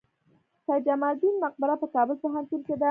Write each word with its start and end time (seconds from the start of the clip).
سید 0.65 0.83
جمال 0.87 1.09
الدین 1.13 1.35
مقبره 1.45 1.75
په 1.81 1.87
کابل 1.95 2.15
پوهنتون 2.23 2.59
کې 2.67 2.73
ده؟ 2.75 2.79